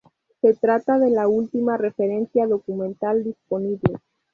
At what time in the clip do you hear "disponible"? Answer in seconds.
3.23-3.99